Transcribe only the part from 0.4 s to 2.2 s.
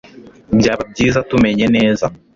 Byaba byiza tumenye neza